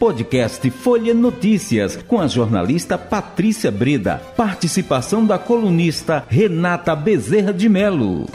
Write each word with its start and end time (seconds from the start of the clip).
Podcast 0.00 0.70
Folha 0.70 1.12
Notícias, 1.12 1.94
com 1.94 2.18
a 2.18 2.26
jornalista 2.26 2.96
Patrícia 2.96 3.70
Breda. 3.70 4.16
Participação 4.34 5.26
da 5.26 5.38
colunista 5.38 6.24
Renata 6.26 6.96
Bezerra 6.96 7.52
de 7.52 7.68
Melo. 7.68 8.26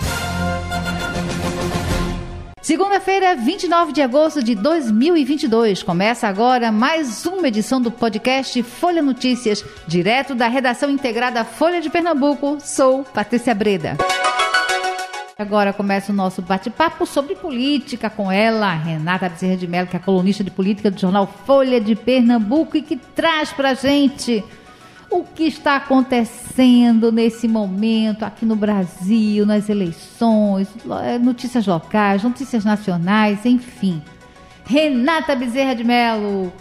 Segunda-feira, 2.61 3.35
29 3.35 3.93
de 3.93 4.01
agosto 4.03 4.43
de 4.43 4.53
2022. 4.53 5.81
Começa 5.81 6.27
agora 6.27 6.71
mais 6.71 7.25
uma 7.25 7.47
edição 7.47 7.81
do 7.81 7.89
podcast 7.89 8.61
Folha 8.61 9.01
Notícias, 9.01 9.65
direto 9.87 10.35
da 10.35 10.47
redação 10.47 10.91
integrada 10.91 11.43
Folha 11.43 11.81
de 11.81 11.89
Pernambuco. 11.89 12.59
Sou 12.59 13.03
Patrícia 13.05 13.55
Breda. 13.55 13.97
Agora 15.37 15.73
começa 15.73 16.13
o 16.13 16.15
nosso 16.15 16.41
bate-papo 16.41 17.05
sobre 17.05 17.35
política 17.35 18.09
com 18.09 18.31
ela, 18.31 18.73
Renata 18.73 19.27
Bezerra 19.27 19.57
de 19.57 19.67
Mello, 19.67 19.85
que 19.85 19.97
é 19.97 19.99
colunista 19.99 20.45
de 20.45 20.49
política 20.49 20.89
do 20.89 20.97
jornal 20.97 21.27
Folha 21.27 21.81
de 21.81 21.93
Pernambuco 21.93 22.77
e 22.77 22.81
que 22.81 22.95
traz 22.95 23.51
pra 23.51 23.73
gente 23.73 24.41
o 25.11 25.25
que 25.25 25.43
está 25.43 25.75
acontecendo 25.75 27.11
nesse 27.11 27.49
momento 27.49 28.23
aqui 28.23 28.45
no 28.45 28.55
Brasil, 28.55 29.45
nas 29.45 29.67
eleições, 29.67 30.69
é, 31.03 31.19
notícias 31.19 31.67
locais, 31.67 32.23
notícias 32.23 32.63
nacionais, 32.63 33.45
enfim. 33.45 34.01
Renata 34.65 35.35
Bezerra 35.35 35.75
de 35.75 35.83
Mello, 35.83 36.53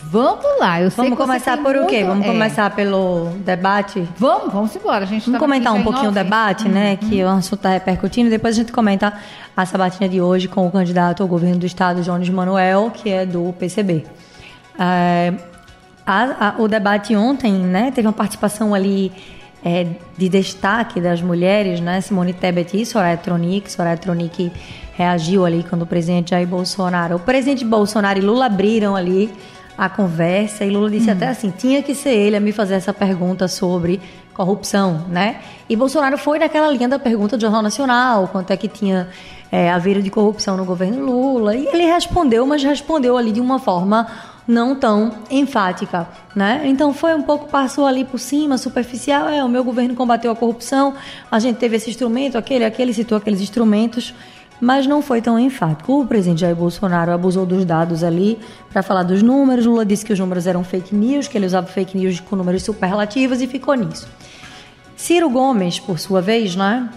Vamos 0.00 0.58
lá, 0.58 0.80
eu 0.80 0.90
sei 0.90 1.04
Vamos 1.04 1.18
começar 1.18 1.58
por 1.58 1.76
o 1.76 1.86
quê? 1.86 2.02
Vamos 2.02 2.24
é. 2.24 2.28
começar 2.28 2.70
pelo 2.70 3.30
debate? 3.44 4.08
Vamos, 4.16 4.52
vamos 4.52 4.74
embora. 4.74 5.04
A 5.04 5.06
gente 5.06 5.26
vamos 5.26 5.38
comentar 5.38 5.74
um 5.74 5.82
pouquinho 5.82 6.08
o 6.08 6.12
debate, 6.12 6.68
né? 6.68 6.98
Uhum. 7.02 7.08
Que 7.08 7.22
o 7.22 7.28
assunto 7.28 7.58
está 7.58 7.70
repercutindo. 7.70 8.30
Depois 8.30 8.54
a 8.56 8.60
gente 8.60 8.72
comenta 8.72 9.12
a 9.54 9.66
sabatina 9.66 10.08
de 10.08 10.20
hoje 10.20 10.48
com 10.48 10.66
o 10.66 10.70
candidato 10.70 11.22
ao 11.22 11.28
governo 11.28 11.58
do 11.58 11.66
estado, 11.66 12.00
Jones 12.02 12.28
Manuel, 12.30 12.90
que 12.94 13.10
é 13.10 13.26
do 13.26 13.52
PCB. 13.58 14.06
É, 14.78 15.34
a, 16.06 16.48
a, 16.48 16.54
o 16.58 16.68
debate 16.68 17.14
ontem, 17.14 17.52
né, 17.52 17.90
teve 17.94 18.06
uma 18.06 18.14
participação 18.14 18.74
ali 18.74 19.12
é, 19.64 19.86
de 20.16 20.28
destaque 20.28 21.00
das 21.00 21.20
mulheres, 21.20 21.80
né, 21.80 22.00
Simone 22.00 22.32
Tebet 22.32 22.80
e 22.80 22.86
Soraya 22.86 23.16
Tronic. 23.16 23.70
Soraya 23.70 23.96
Tronic 23.96 24.50
reagiu 24.94 25.44
ali 25.44 25.64
quando 25.68 25.82
o 25.82 25.86
presidente 25.86 26.30
Jair 26.30 26.46
Bolsonaro, 26.46 27.16
o 27.16 27.20
presidente 27.20 27.64
Bolsonaro 27.64 28.18
e 28.18 28.22
Lula 28.22 28.46
abriram 28.46 28.96
ali 28.96 29.30
a 29.82 29.88
conversa 29.88 30.64
e 30.64 30.70
Lula 30.70 30.88
disse 30.88 31.10
hum. 31.10 31.12
até 31.12 31.26
assim, 31.26 31.50
tinha 31.50 31.82
que 31.82 31.92
ser 31.92 32.10
ele 32.10 32.36
a 32.36 32.40
me 32.40 32.52
fazer 32.52 32.74
essa 32.74 32.94
pergunta 32.94 33.48
sobre 33.48 34.00
corrupção, 34.32 35.06
né? 35.08 35.40
E 35.68 35.74
Bolsonaro 35.74 36.16
foi 36.16 36.38
naquela 36.38 36.70
linha 36.70 36.88
da 36.88 37.00
pergunta 37.00 37.36
do 37.36 37.40
Jornal 37.40 37.62
Nacional, 37.62 38.28
quanto 38.28 38.52
é 38.52 38.56
que 38.56 38.68
tinha 38.68 39.08
é, 39.50 39.72
havido 39.72 40.00
de 40.00 40.08
corrupção 40.08 40.56
no 40.56 40.64
governo 40.64 41.04
Lula, 41.04 41.56
e 41.56 41.66
ele 41.66 41.84
respondeu, 41.84 42.46
mas 42.46 42.62
respondeu 42.62 43.16
ali 43.16 43.32
de 43.32 43.40
uma 43.40 43.58
forma 43.58 44.06
não 44.46 44.76
tão 44.76 45.10
enfática, 45.28 46.06
né? 46.32 46.62
Então 46.64 46.94
foi 46.94 47.12
um 47.16 47.22
pouco 47.22 47.48
passou 47.48 47.84
ali 47.84 48.04
por 48.04 48.20
cima, 48.20 48.58
superficial. 48.58 49.28
É, 49.28 49.42
o 49.42 49.48
meu 49.48 49.64
governo 49.64 49.96
combateu 49.96 50.30
a 50.30 50.36
corrupção, 50.36 50.94
a 51.28 51.40
gente 51.40 51.56
teve 51.56 51.74
esse 51.74 51.90
instrumento, 51.90 52.38
aquele, 52.38 52.64
aquele 52.64 52.94
citou 52.94 53.18
aqueles 53.18 53.40
instrumentos, 53.40 54.14
mas 54.62 54.86
não 54.86 55.02
foi 55.02 55.20
tão 55.20 55.36
enfático. 55.36 56.02
O 56.02 56.06
presidente 56.06 56.42
Jair 56.42 56.54
Bolsonaro 56.54 57.10
abusou 57.10 57.44
dos 57.44 57.64
dados 57.64 58.04
ali 58.04 58.38
para 58.72 58.80
falar 58.80 59.02
dos 59.02 59.20
números. 59.20 59.66
Lula 59.66 59.84
disse 59.84 60.06
que 60.06 60.12
os 60.12 60.18
números 60.20 60.46
eram 60.46 60.62
fake 60.62 60.94
news, 60.94 61.26
que 61.26 61.36
ele 61.36 61.46
usava 61.46 61.66
fake 61.66 61.98
news 61.98 62.20
com 62.20 62.36
números 62.36 62.62
superlativos 62.62 63.42
e 63.42 63.48
ficou 63.48 63.74
nisso. 63.74 64.06
Ciro 64.94 65.28
Gomes, 65.28 65.80
por 65.80 65.98
sua 65.98 66.22
vez, 66.22 66.54
né? 66.54 66.88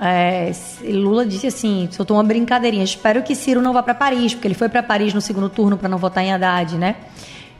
É, 0.00 0.50
Lula 0.84 1.26
disse 1.26 1.46
assim, 1.46 1.86
soltou 1.92 2.16
uma 2.16 2.24
brincadeirinha. 2.24 2.82
Espero 2.82 3.22
que 3.22 3.34
Ciro 3.34 3.60
não 3.60 3.74
vá 3.74 3.82
para 3.82 3.92
Paris, 3.92 4.32
porque 4.32 4.48
ele 4.48 4.54
foi 4.54 4.70
para 4.70 4.82
Paris 4.82 5.12
no 5.12 5.20
segundo 5.20 5.50
turno 5.50 5.76
para 5.76 5.90
não 5.90 5.98
votar 5.98 6.24
em 6.24 6.32
Haddad, 6.32 6.78
né? 6.78 6.96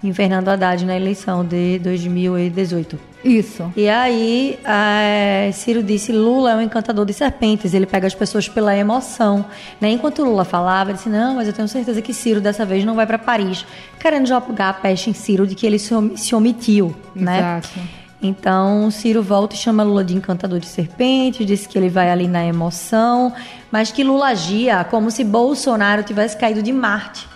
Em 0.02 0.12
Fernando 0.12 0.48
Haddad 0.48 0.84
na 0.84 0.96
eleição 0.96 1.44
de 1.44 1.78
2018. 1.78 2.98
Isso. 3.24 3.72
E 3.76 3.88
aí, 3.88 4.58
é, 4.64 5.50
Ciro 5.52 5.82
disse: 5.82 6.12
Lula 6.12 6.52
é 6.52 6.56
um 6.56 6.60
encantador 6.60 7.06
de 7.06 7.12
serpentes, 7.12 7.72
ele 7.72 7.86
pega 7.86 8.06
as 8.06 8.14
pessoas 8.14 8.48
pela 8.48 8.76
emoção. 8.76 9.44
Né? 9.80 9.90
Enquanto 9.90 10.24
Lula 10.24 10.44
falava, 10.44 10.90
ele 10.90 10.96
disse: 10.96 11.08
Não, 11.08 11.36
mas 11.36 11.46
eu 11.46 11.52
tenho 11.52 11.68
certeza 11.68 12.02
que 12.02 12.12
Ciro 12.12 12.40
dessa 12.40 12.64
vez 12.64 12.84
não 12.84 12.94
vai 12.94 13.06
para 13.06 13.18
Paris, 13.18 13.64
querendo 14.00 14.26
jogar 14.26 14.70
a 14.70 14.72
peste 14.72 15.08
em 15.08 15.12
Ciro 15.12 15.46
de 15.46 15.54
que 15.54 15.64
ele 15.64 15.78
se 15.78 16.34
omitiu. 16.34 16.94
Né? 17.14 17.38
Exato. 17.38 18.02
Então, 18.22 18.88
Ciro 18.90 19.20
volta 19.20 19.56
e 19.56 19.58
chama 19.58 19.82
Lula 19.82 20.04
de 20.04 20.14
encantador 20.14 20.60
de 20.60 20.66
serpente, 20.66 21.44
diz 21.44 21.66
que 21.66 21.76
ele 21.76 21.88
vai 21.88 22.08
ali 22.08 22.28
na 22.28 22.44
emoção, 22.44 23.32
mas 23.70 23.90
que 23.90 24.04
Lula 24.04 24.26
agia 24.28 24.84
como 24.84 25.10
se 25.10 25.24
Bolsonaro 25.24 26.04
tivesse 26.04 26.36
caído 26.36 26.62
de 26.62 26.72
Marte. 26.72 27.31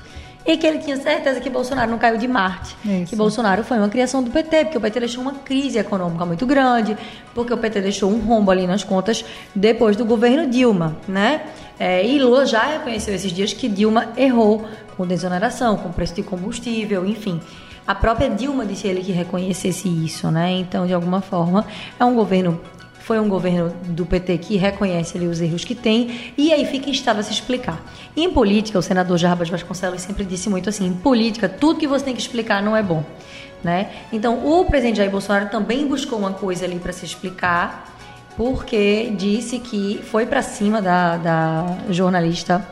E 0.46 0.56
que 0.56 0.66
ele 0.66 0.78
tinha 0.78 0.96
certeza 0.96 1.40
que 1.40 1.50
Bolsonaro 1.50 1.90
não 1.90 1.98
caiu 1.98 2.16
de 2.16 2.28
Marte. 2.28 2.76
Isso. 2.84 3.10
Que 3.10 3.16
Bolsonaro 3.16 3.64
foi 3.64 3.78
uma 3.78 3.88
criação 3.88 4.22
do 4.22 4.30
PT, 4.30 4.66
porque 4.66 4.78
o 4.78 4.80
PT 4.80 5.00
deixou 5.00 5.20
uma 5.22 5.34
crise 5.34 5.78
econômica 5.78 6.24
muito 6.24 6.46
grande, 6.46 6.96
porque 7.34 7.52
o 7.52 7.56
PT 7.58 7.80
deixou 7.80 8.10
um 8.10 8.20
rombo 8.20 8.50
ali 8.52 8.66
nas 8.66 8.84
contas 8.84 9.24
depois 9.54 9.96
do 9.96 10.04
governo 10.04 10.48
Dilma, 10.48 10.96
né? 11.08 11.42
É, 11.78 12.06
e 12.06 12.18
Lula 12.18 12.46
já 12.46 12.62
reconheceu 12.62 13.14
esses 13.14 13.32
dias 13.32 13.52
que 13.52 13.68
Dilma 13.68 14.12
errou 14.16 14.64
com 14.96 15.06
desoneração, 15.06 15.76
com 15.76 15.90
preço 15.90 16.14
de 16.14 16.22
combustível, 16.22 17.04
enfim. 17.04 17.40
A 17.86 17.94
própria 17.94 18.30
Dilma 18.30 18.64
disse 18.64 18.86
ele 18.88 19.02
que 19.02 19.12
reconhecesse 19.12 19.88
isso, 19.88 20.30
né? 20.30 20.52
Então, 20.52 20.86
de 20.86 20.94
alguma 20.94 21.20
forma, 21.20 21.66
é 21.98 22.04
um 22.04 22.14
governo 22.14 22.60
foi 23.06 23.20
um 23.20 23.28
governo 23.28 23.72
do 23.84 24.04
PT 24.04 24.38
que 24.38 24.56
reconhece 24.56 25.16
ali 25.16 25.28
os 25.28 25.40
erros 25.40 25.64
que 25.64 25.76
tem 25.76 26.32
e 26.36 26.52
aí 26.52 26.66
fica 26.66 26.90
instável 26.90 27.20
a 27.20 27.22
se 27.22 27.30
explicar. 27.32 27.80
Em 28.16 28.28
política, 28.28 28.80
o 28.80 28.82
senador 28.82 29.16
Jarbas 29.16 29.48
Vasconcelos 29.48 30.02
sempre 30.02 30.24
disse 30.24 30.48
muito 30.48 30.68
assim, 30.68 30.88
em 30.88 30.92
política, 30.92 31.48
tudo 31.48 31.78
que 31.78 31.86
você 31.86 32.06
tem 32.06 32.16
que 32.16 32.20
explicar 32.20 32.60
não 32.60 32.76
é 32.76 32.82
bom, 32.82 33.04
né? 33.62 33.90
Então, 34.12 34.44
o 34.44 34.64
presidente 34.64 34.96
Jair 34.96 35.08
Bolsonaro 35.08 35.48
também 35.50 35.86
buscou 35.86 36.18
uma 36.18 36.32
coisa 36.32 36.64
ali 36.64 36.80
para 36.80 36.92
se 36.92 37.04
explicar, 37.04 37.96
porque 38.36 39.12
disse 39.16 39.60
que 39.60 40.00
foi 40.10 40.26
para 40.26 40.42
cima 40.42 40.82
da, 40.82 41.16
da 41.16 41.78
jornalista 41.90 42.66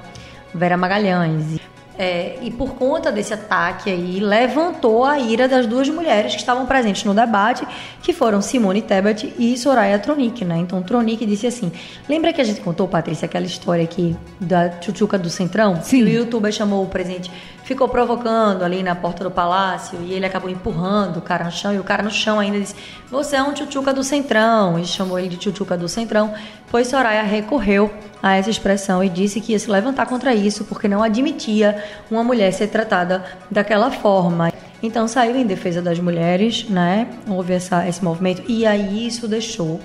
Vera 0.52 0.76
Magalhães. 0.76 1.60
É, 1.96 2.38
e 2.42 2.50
por 2.50 2.74
conta 2.74 3.12
desse 3.12 3.32
ataque 3.32 3.88
aí, 3.88 4.18
levantou 4.18 5.04
a 5.04 5.18
ira 5.18 5.46
das 5.46 5.66
duas 5.66 5.88
mulheres 5.88 6.32
que 6.32 6.40
estavam 6.40 6.66
presentes 6.66 7.04
no 7.04 7.14
debate, 7.14 7.66
que 8.02 8.12
foram 8.12 8.42
Simone 8.42 8.82
Tebet 8.82 9.32
e 9.38 9.56
Soraya 9.56 9.98
Tronic, 9.98 10.44
né? 10.44 10.58
Então 10.58 10.82
Tronic 10.82 11.24
disse 11.24 11.46
assim: 11.46 11.70
lembra 12.08 12.32
que 12.32 12.40
a 12.40 12.44
gente 12.44 12.60
contou, 12.60 12.88
Patrícia, 12.88 13.26
aquela 13.26 13.46
história 13.46 13.84
aqui 13.84 14.16
da 14.40 14.68
tchutchuca 14.68 15.16
do 15.16 15.30
Centrão? 15.30 15.80
Sim. 15.82 15.98
Que 15.98 16.10
o 16.10 16.14
youtuber 16.14 16.52
chamou 16.52 16.82
o 16.82 16.88
presidente 16.88 17.30
ficou 17.64 17.88
provocando 17.88 18.62
ali 18.62 18.82
na 18.82 18.94
porta 18.94 19.24
do 19.24 19.30
palácio 19.30 19.98
e 20.02 20.12
ele 20.12 20.24
acabou 20.24 20.48
empurrando 20.48 21.16
o 21.16 21.22
cara 21.22 21.44
no 21.44 21.50
chão 21.50 21.74
e 21.74 21.78
o 21.78 21.84
cara 21.84 22.02
no 22.02 22.10
chão 22.10 22.38
ainda 22.38 22.60
disse: 22.60 22.76
Você 23.10 23.36
é 23.36 23.42
um 23.42 23.52
tchutchuca 23.52 23.92
do 23.92 24.04
Centrão. 24.04 24.78
E 24.78 24.86
chamou 24.86 25.18
ele 25.18 25.28
de 25.28 25.36
tchutchuca 25.38 25.76
do 25.76 25.88
Centrão. 25.88 26.32
Pois 26.70 26.86
Soraya 26.86 27.22
recorreu 27.22 27.92
a 28.22 28.36
essa 28.36 28.50
expressão 28.50 29.02
e 29.02 29.08
disse 29.08 29.40
que 29.40 29.52
ia 29.52 29.58
se 29.58 29.70
levantar 29.70 30.06
contra 30.06 30.34
isso 30.34 30.64
porque 30.64 30.86
não 30.86 31.02
admitia 31.02 31.82
uma 32.10 32.22
mulher 32.22 32.52
ser 32.52 32.68
tratada 32.68 33.24
daquela 33.50 33.90
forma. 33.90 34.52
Então 34.82 35.08
saiu 35.08 35.36
em 35.36 35.46
defesa 35.46 35.80
das 35.80 35.98
mulheres, 35.98 36.68
né? 36.68 37.08
Houve 37.26 37.54
essa, 37.54 37.88
esse 37.88 38.04
movimento 38.04 38.42
e 38.46 38.66
aí 38.66 39.06
isso 39.06 39.26
deixou 39.26 39.80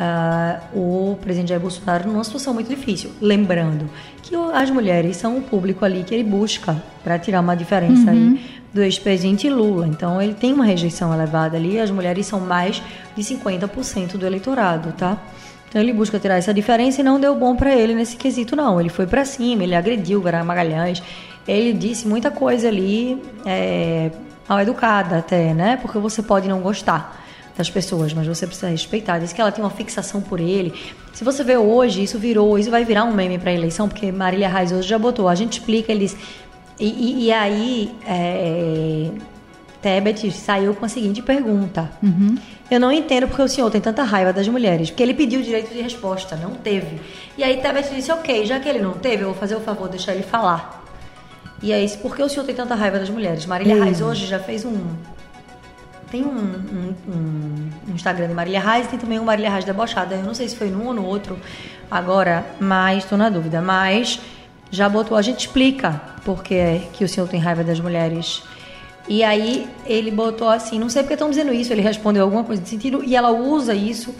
uh, 0.00 0.78
o 0.78 1.16
presidente 1.16 1.48
Jair 1.48 1.60
Bolsonaro 1.60 2.08
numa 2.08 2.24
situação 2.24 2.54
muito 2.54 2.68
difícil. 2.68 3.10
Lembrando 3.20 3.88
que 4.22 4.34
as 4.54 4.70
mulheres 4.70 5.16
são 5.16 5.38
o 5.38 5.42
público 5.42 5.84
ali 5.84 6.04
que 6.04 6.14
ele 6.14 6.24
busca 6.24 6.82
para 7.02 7.18
tirar 7.18 7.40
uma 7.40 7.56
diferença 7.56 8.10
uhum. 8.10 8.36
aí 8.36 8.60
do 8.72 8.82
ex-presidente 8.82 9.48
Lula. 9.48 9.86
Então 9.86 10.20
ele 10.20 10.34
tem 10.34 10.52
uma 10.52 10.64
rejeição 10.64 11.12
elevada 11.12 11.56
ali, 11.56 11.80
as 11.80 11.90
mulheres 11.90 12.26
são 12.26 12.40
mais 12.40 12.82
de 13.16 13.22
50% 13.22 14.16
do 14.16 14.26
eleitorado, 14.26 14.92
tá? 14.92 15.18
Então 15.68 15.80
ele 15.80 15.92
busca 15.92 16.18
tirar 16.18 16.36
essa 16.36 16.54
diferença 16.54 17.00
e 17.00 17.04
não 17.04 17.18
deu 17.18 17.34
bom 17.34 17.56
para 17.56 17.74
ele 17.74 17.94
nesse 17.94 18.16
quesito 18.16 18.54
não. 18.54 18.80
Ele 18.80 18.88
foi 18.88 19.06
para 19.06 19.24
cima, 19.24 19.64
ele 19.64 19.74
agrediu 19.74 20.20
Vera 20.20 20.44
Magalhães, 20.44 21.02
ele 21.46 21.72
disse 21.72 22.06
muita 22.06 22.30
coisa 22.30 22.68
ali 22.68 23.22
é, 23.44 24.10
mal 24.48 24.60
educada 24.60 25.18
até, 25.18 25.54
né? 25.54 25.76
Porque 25.80 25.98
você 25.98 26.22
pode 26.22 26.48
não 26.48 26.60
gostar 26.60 27.25
das 27.56 27.70
pessoas, 27.70 28.12
mas 28.12 28.26
você 28.26 28.46
precisa 28.46 28.68
respeitar. 28.68 29.18
Diz 29.18 29.32
que 29.32 29.40
ela 29.40 29.50
tem 29.50 29.64
uma 29.64 29.70
fixação 29.70 30.20
por 30.20 30.40
ele. 30.40 30.74
Se 31.12 31.24
você 31.24 31.42
vê 31.42 31.56
hoje, 31.56 32.02
isso 32.02 32.18
virou, 32.18 32.58
isso 32.58 32.70
vai 32.70 32.84
virar 32.84 33.04
um 33.04 33.14
meme 33.14 33.38
para 33.38 33.52
eleição, 33.52 33.88
porque 33.88 34.12
Marília 34.12 34.48
Reis 34.48 34.72
hoje 34.72 34.86
já 34.86 34.98
botou. 34.98 35.28
A 35.28 35.34
gente 35.34 35.54
explica, 35.54 35.90
eles. 35.90 36.16
E, 36.78 36.86
e, 36.86 37.24
e 37.24 37.32
aí, 37.32 37.94
é, 38.06 39.10
Tebet 39.80 40.30
saiu 40.30 40.74
com 40.74 40.84
a 40.84 40.88
seguinte 40.88 41.22
pergunta: 41.22 41.90
uhum. 42.02 42.36
Eu 42.70 42.80
não 42.80 42.92
entendo 42.92 43.28
porque 43.28 43.42
o 43.42 43.48
senhor 43.48 43.70
tem 43.70 43.80
tanta 43.80 44.02
raiva 44.02 44.32
das 44.32 44.46
mulheres, 44.48 44.90
porque 44.90 45.02
ele 45.02 45.14
pediu 45.14 45.40
o 45.40 45.42
direito 45.42 45.72
de 45.72 45.80
resposta, 45.80 46.36
não 46.36 46.50
teve. 46.50 47.00
E 47.38 47.42
aí 47.42 47.56
Tebet 47.62 47.94
disse: 47.94 48.12
Ok, 48.12 48.44
já 48.44 48.60
que 48.60 48.68
ele 48.68 48.80
não 48.80 48.92
teve, 48.92 49.22
eu 49.22 49.28
vou 49.28 49.36
fazer 49.36 49.56
o 49.56 49.60
favor, 49.60 49.88
deixar 49.88 50.12
ele 50.12 50.24
falar. 50.24 50.84
E 51.62 51.72
aí, 51.72 51.88
por 52.02 52.14
que 52.14 52.22
o 52.22 52.28
senhor 52.28 52.44
tem 52.44 52.54
tanta 52.54 52.74
raiva 52.74 52.98
das 52.98 53.08
mulheres? 53.08 53.46
Marília 53.46 53.76
uhum. 53.76 53.84
Reis 53.84 54.02
hoje 54.02 54.26
já 54.26 54.38
fez 54.38 54.62
um 54.66 54.76
tem 56.10 56.24
um, 56.24 56.28
um, 56.28 56.94
um, 57.08 57.94
Instagram 57.94 58.28
de 58.28 58.34
Marília 58.34 58.60
Reis, 58.60 58.86
tem 58.86 58.98
também 58.98 59.18
um 59.18 59.24
Marília 59.24 59.50
Reis 59.50 59.64
debochada. 59.64 60.14
Eu 60.14 60.22
não 60.22 60.34
sei 60.34 60.48
se 60.48 60.56
foi 60.56 60.70
num 60.70 60.86
ou 60.86 60.94
no 60.94 61.04
outro 61.04 61.38
agora, 61.90 62.44
mas 62.60 63.04
estou 63.04 63.18
na 63.18 63.28
dúvida. 63.28 63.60
Mas 63.60 64.20
já 64.70 64.88
botou, 64.88 65.16
a 65.16 65.22
gente 65.22 65.40
explica 65.40 66.00
porque 66.24 66.54
é 66.54 66.88
que 66.92 67.04
o 67.04 67.08
senhor 67.08 67.28
tem 67.28 67.40
raiva 67.40 67.64
das 67.64 67.80
mulheres. 67.80 68.42
E 69.08 69.22
aí 69.22 69.68
ele 69.84 70.10
botou 70.10 70.48
assim, 70.48 70.78
não 70.78 70.88
sei 70.88 71.02
porque 71.02 71.14
estão 71.14 71.30
dizendo 71.30 71.52
isso, 71.52 71.72
ele 71.72 71.82
respondeu 71.82 72.24
alguma 72.24 72.42
coisa 72.42 72.60
de 72.60 72.68
sentido, 72.68 73.04
e 73.04 73.14
ela 73.14 73.30
usa 73.30 73.74
isso 73.74 74.14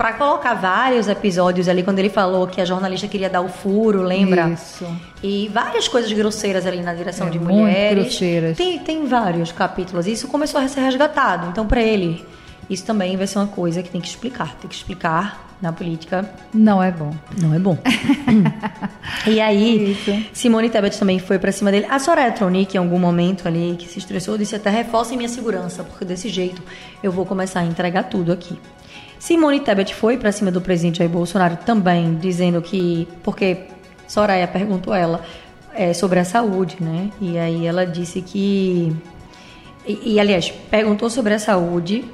para 0.00 0.14
colocar 0.14 0.54
vários 0.54 1.08
episódios 1.08 1.68
ali, 1.68 1.82
quando 1.82 1.98
ele 1.98 2.08
falou 2.08 2.46
que 2.46 2.58
a 2.58 2.64
jornalista 2.64 3.06
queria 3.06 3.28
dar 3.28 3.42
o 3.42 3.50
furo, 3.50 4.00
lembra? 4.00 4.48
Isso. 4.48 4.86
E 5.22 5.50
várias 5.52 5.86
coisas 5.88 6.10
grosseiras 6.10 6.64
ali 6.64 6.80
na 6.80 6.94
direção 6.94 7.26
É, 7.26 7.30
de 7.30 7.38
muito 7.38 7.54
mulheres. 7.54 8.04
grosseiras. 8.04 8.56
Tem, 8.56 8.78
tem 8.78 9.04
vários 9.06 9.52
capítulos. 9.52 10.06
Isso 10.06 10.26
começou 10.26 10.58
a 10.58 10.66
ser 10.68 10.80
resgatado. 10.80 11.48
Então, 11.50 11.66
para 11.66 11.82
ele, 11.82 12.24
isso 12.70 12.86
também 12.86 13.16
vai 13.16 13.26
ser 13.26 13.38
uma 13.38 13.48
coisa 13.48 13.82
que 13.82 13.90
tem 13.90 14.00
que 14.00 14.06
explicar. 14.08 14.56
Tem 14.56 14.68
que 14.68 14.76
explicar 14.76 15.50
na 15.60 15.72
política. 15.72 16.32
Não 16.54 16.82
é 16.82 16.90
bom. 16.90 17.14
Não 17.36 17.52
é 17.52 17.58
bom. 17.58 17.76
e 19.26 19.40
aí, 19.40 19.92
Isso. 19.92 20.24
Simone 20.32 20.70
Tebet 20.70 20.98
também 20.98 21.18
foi 21.18 21.38
pra 21.38 21.52
cima 21.52 21.70
dele. 21.70 21.86
A 21.90 21.98
Soraya 21.98 22.32
Tronic, 22.32 22.76
em 22.76 22.78
algum 22.78 22.98
momento 22.98 23.46
ali, 23.46 23.76
que 23.78 23.86
se 23.88 23.98
estressou, 23.98 24.38
disse 24.38 24.54
até 24.54 24.70
reforcem 24.70 25.16
minha 25.16 25.28
segurança, 25.28 25.84
porque 25.84 26.04
desse 26.04 26.28
jeito 26.28 26.62
eu 27.02 27.12
vou 27.12 27.26
começar 27.26 27.60
a 27.60 27.64
entregar 27.64 28.04
tudo 28.04 28.32
aqui. 28.32 28.58
Simone 29.18 29.60
Tebet 29.60 29.94
foi 29.94 30.16
pra 30.16 30.32
cima 30.32 30.50
do 30.50 30.62
presidente 30.62 30.98
Jair 30.98 31.10
Bolsonaro 31.10 31.58
também, 31.66 32.16
dizendo 32.16 32.62
que. 32.62 33.06
Porque 33.22 33.64
Soraya 34.08 34.48
perguntou 34.48 34.94
ela 34.94 35.22
é, 35.74 35.92
sobre 35.92 36.18
a 36.20 36.24
saúde, 36.24 36.76
né? 36.80 37.10
E 37.20 37.36
aí 37.36 37.66
ela 37.66 37.84
disse 37.84 38.22
que. 38.22 38.96
E, 39.86 40.14
e, 40.14 40.20
aliás, 40.20 40.50
perguntou 40.70 41.10
sobre 41.10 41.34
a 41.34 41.38
saúde. 41.38 42.04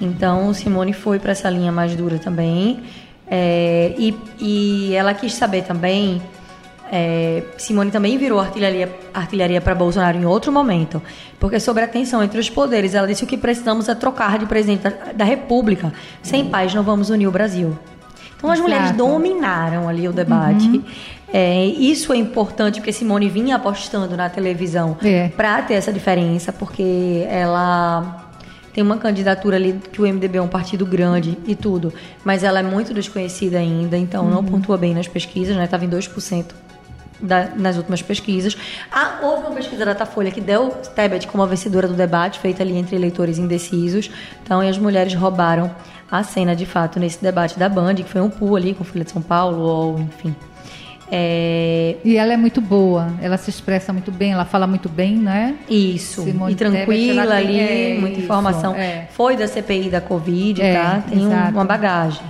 Então 0.00 0.52
Simone 0.52 0.92
foi 0.92 1.18
para 1.18 1.32
essa 1.32 1.48
linha 1.48 1.70
mais 1.72 1.94
dura 1.94 2.18
também. 2.18 2.82
É, 3.26 3.94
e, 3.98 4.14
e 4.38 4.94
ela 4.94 5.14
quis 5.14 5.34
saber 5.34 5.62
também. 5.62 6.20
é, 6.92 7.42
Simone 7.56 7.90
também 7.90 8.18
virou 8.18 8.38
artilharia, 8.38 8.94
artilharia 9.12 9.60
para 9.60 9.74
Bolsonaro 9.74 10.18
em 10.18 10.24
outro 10.26 10.52
momento, 10.52 11.00
porque 11.40 11.58
sobre 11.58 11.82
a 11.82 11.88
tensão 11.88 12.22
entre 12.22 12.38
os 12.38 12.50
poderes, 12.50 12.94
ela 12.94 13.06
disse 13.06 13.24
o 13.24 13.26
que 13.26 13.36
precisamos 13.38 13.88
é 13.88 13.94
trocar 13.94 14.38
de 14.38 14.46
presidente 14.46 14.82
da, 14.82 14.90
da 15.14 15.24
República. 15.24 15.92
Sem 16.22 16.44
paz 16.46 16.74
não 16.74 16.82
vamos 16.82 17.08
unir 17.10 17.26
o 17.26 17.30
Brasil. 17.30 17.76
Então 18.36 18.50
as 18.50 18.58
Exato. 18.58 18.70
mulheres 18.70 18.96
dominaram 18.96 19.88
ali 19.88 20.06
o 20.06 20.12
debate. 20.12 20.82
É, 21.32 21.64
isso 21.64 22.12
é 22.12 22.16
importante 22.16 22.78
porque 22.78 22.92
Simone 22.92 23.28
vinha 23.28 23.56
apostando 23.56 24.16
na 24.16 24.28
televisão 24.28 24.96
É. 25.02 25.28
para 25.30 25.62
ter 25.62 25.74
essa 25.74 25.92
diferença, 25.92 26.52
porque 26.52 27.26
ela 27.28 28.23
tem 28.74 28.82
uma 28.82 28.98
candidatura 28.98 29.56
ali 29.56 29.80
que 29.92 30.02
o 30.02 30.04
MDB 30.06 30.38
é 30.38 30.42
um 30.42 30.48
partido 30.48 30.84
grande 30.84 31.38
e 31.46 31.54
tudo, 31.54 31.94
mas 32.24 32.42
ela 32.42 32.58
é 32.58 32.62
muito 32.62 32.92
desconhecida 32.92 33.56
ainda, 33.58 33.96
então 33.96 34.28
não 34.28 34.44
pontua 34.44 34.76
bem 34.76 34.92
nas 34.92 35.06
pesquisas, 35.06 35.56
né? 35.56 35.66
Tava 35.68 35.84
em 35.84 35.88
2% 35.88 36.54
da- 37.20 37.50
nas 37.56 37.76
últimas 37.76 38.02
pesquisas. 38.02 38.56
Ah, 38.90 39.20
houve 39.22 39.46
uma 39.46 39.52
pesquisa 39.52 39.84
da 39.84 39.92
Datafolha 39.92 40.32
que 40.32 40.40
deu 40.40 40.70
Tebet 40.94 41.28
como 41.28 41.42
a 41.44 41.46
vencedora 41.46 41.86
do 41.86 41.94
debate, 41.94 42.40
feita 42.40 42.64
ali 42.64 42.76
entre 42.76 42.96
eleitores 42.96 43.38
indecisos. 43.38 44.10
Então, 44.42 44.62
e 44.62 44.68
as 44.68 44.76
mulheres 44.76 45.14
roubaram 45.14 45.70
a 46.10 46.22
cena 46.24 46.54
de 46.56 46.66
fato 46.66 46.98
nesse 46.98 47.22
debate 47.22 47.56
da 47.58 47.68
Band, 47.68 47.94
que 47.94 48.04
foi 48.04 48.20
um 48.20 48.28
pool 48.28 48.56
ali 48.56 48.74
com 48.74 48.82
Folha 48.82 49.04
de 49.04 49.12
São 49.12 49.22
Paulo, 49.22 49.60
ou 49.62 49.98
enfim. 50.00 50.34
É, 51.10 51.96
E 52.04 52.16
ela 52.16 52.32
é 52.32 52.36
muito 52.36 52.60
boa, 52.60 53.12
ela 53.20 53.36
se 53.36 53.50
expressa 53.50 53.92
muito 53.92 54.10
bem, 54.10 54.32
ela 54.32 54.44
fala 54.44 54.66
muito 54.66 54.88
bem, 54.88 55.16
né? 55.16 55.54
Isso, 55.68 56.22
Simone 56.24 56.52
e 56.52 56.56
tranquila 56.56 57.22
Tebet, 57.22 57.36
ali, 57.36 57.60
é, 57.60 57.94
muita 57.98 58.16
isso, 58.16 58.24
informação. 58.24 58.74
é. 58.74 59.08
Foi 59.12 59.36
da 59.36 59.46
CPI 59.46 59.90
da 59.90 60.00
Covid, 60.00 60.60
É, 60.62 60.74
tá? 60.74 61.04
Tem 61.08 61.18
um-. 61.18 61.30
Uhum. 61.30 61.48
uma 61.50 61.64
bagagem. 61.64 62.22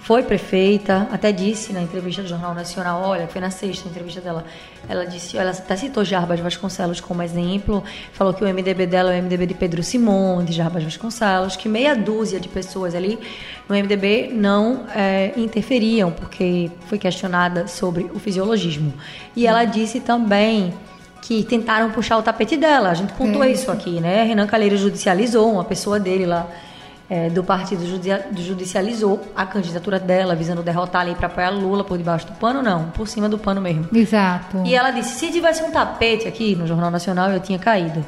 Foi 0.00 0.22
prefeita, 0.24 1.06
até 1.12 1.30
disse 1.30 1.72
na 1.72 1.80
entrevista 1.80 2.22
do 2.22 2.28
Jornal 2.28 2.54
Nacional, 2.54 3.02
olha, 3.02 3.28
foi 3.28 3.40
na 3.40 3.50
sexta 3.50 3.88
entrevista 3.88 4.20
dela, 4.20 4.44
ela 4.88 5.04
disse, 5.06 5.38
ela 5.38 5.50
até 5.52 5.76
citou 5.76 6.04
Jarbas 6.04 6.40
Vasconcelos 6.40 7.00
como 7.00 7.22
exemplo, 7.22 7.84
falou 8.12 8.34
que 8.34 8.42
o 8.44 8.48
MDB 8.48 8.86
dela 8.86 9.14
é 9.14 9.20
o 9.20 9.22
MDB 9.22 9.46
de 9.46 9.54
Pedro 9.54 9.80
Simon, 9.82 10.44
de 10.44 10.52
Jarbas 10.52 10.82
Vasconcelos, 10.82 11.54
que 11.54 11.68
meia 11.68 11.94
dúzia 11.94 12.40
de 12.40 12.48
pessoas 12.48 12.96
ali 12.96 13.16
no 13.68 13.74
MDB 13.76 14.30
não 14.32 14.84
é, 14.94 15.32
interferiam, 15.36 16.10
porque 16.10 16.70
foi 16.86 16.98
questionada 16.98 17.66
sobre 17.66 18.10
o 18.14 18.18
fisiologismo. 18.18 18.92
E 19.34 19.46
ela 19.46 19.64
disse 19.64 20.00
também 20.00 20.74
que 21.22 21.44
tentaram 21.44 21.90
puxar 21.90 22.18
o 22.18 22.22
tapete 22.22 22.56
dela. 22.56 22.90
A 22.90 22.94
gente 22.94 23.12
pontuou 23.12 23.44
É. 23.44 23.50
isso 23.50 23.70
aqui, 23.70 24.00
né? 24.00 24.24
Renan 24.24 24.46
Calheiros 24.46 24.80
judicializou, 24.80 25.52
uma 25.52 25.64
pessoa 25.64 26.00
dele 26.00 26.26
lá 26.26 26.48
é, 27.08 27.28
do 27.28 27.44
partido 27.44 27.84
judicializou 28.34 29.20
a 29.36 29.44
candidatura 29.44 29.98
dela, 29.98 30.34
visando 30.34 30.62
derrotar 30.62 31.02
ali 31.02 31.14
para 31.14 31.26
apoiar 31.26 31.50
Lula 31.50 31.84
por 31.84 31.98
debaixo 31.98 32.26
do 32.26 32.32
pano, 32.32 32.62
não, 32.62 32.86
por 32.90 33.06
cima 33.06 33.28
do 33.28 33.36
pano 33.38 33.60
mesmo. 33.60 33.86
Exato. 33.92 34.62
E 34.64 34.74
ela 34.74 34.90
disse: 34.90 35.18
se 35.18 35.30
tivesse 35.30 35.62
um 35.62 35.70
tapete 35.70 36.26
aqui 36.26 36.56
no 36.56 36.66
Jornal 36.66 36.90
Nacional, 36.90 37.30
eu 37.30 37.38
tinha 37.38 37.58
caído. 37.58 38.04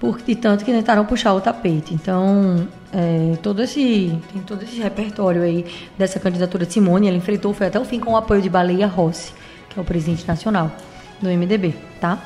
Por, 0.00 0.20
de 0.22 0.34
tanto 0.34 0.64
que 0.64 0.72
tentaram 0.72 1.04
puxar 1.04 1.34
o 1.34 1.40
tapete. 1.40 1.94
Então, 1.94 2.66
é, 2.92 3.36
todo 3.42 3.62
esse, 3.62 4.18
tem 4.32 4.42
todo 4.42 4.62
esse 4.62 4.80
repertório 4.80 5.42
aí 5.42 5.64
dessa 5.96 6.18
candidatura 6.18 6.66
de 6.66 6.72
Simone. 6.72 7.08
Ela 7.08 7.16
enfrentou, 7.16 7.52
foi 7.54 7.68
até 7.68 7.78
o 7.78 7.84
fim 7.84 8.00
com 8.00 8.12
o 8.12 8.16
apoio 8.16 8.42
de 8.42 8.48
Baleia 8.48 8.86
Rossi, 8.86 9.32
que 9.68 9.78
é 9.78 9.82
o 9.82 9.84
presidente 9.84 10.26
nacional 10.26 10.72
do 11.20 11.28
MDB, 11.28 11.74
tá? 12.00 12.18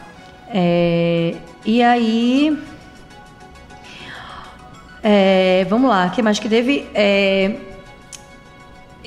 É, 0.49 1.34
e 1.64 1.82
aí. 1.82 2.58
é, 5.02 5.66
vamos 5.69 5.90
lá, 5.90 6.06
o 6.06 6.11
que 6.11 6.22
mais 6.22 6.38
que 6.38 6.49
teve? 6.49 6.87